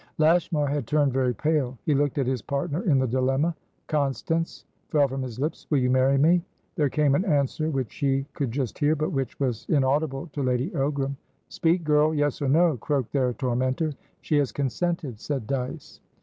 [0.17, 1.77] Lashmar had turned very pale.
[1.85, 3.53] He looked at his partner in the dilemma.
[3.85, 6.43] "Constance," fell from his lips, "will you marry me?"
[6.75, 10.71] There came an answer which he could just hear, but which was inaudible to Lady
[10.71, 11.17] Ogram.
[11.49, 12.15] "Speak, girl!
[12.15, 13.91] Yes or no!" croaked their tormentor.
[14.21, 15.99] "She has consented," said Dyce.